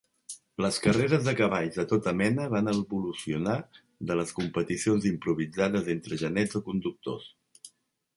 Les 0.65 0.77
carreres 0.83 1.25
de 1.25 1.33
cavalls 1.39 1.75
de 1.81 1.83
tota 1.91 2.13
mena 2.21 2.47
van 2.53 2.71
evolucionar 2.71 3.57
de 4.13 4.17
les 4.21 4.33
competicions 4.39 5.05
improvisades 5.11 5.91
entre 5.97 6.19
genets 6.23 6.57
o 6.61 6.63
conductors. 6.71 7.29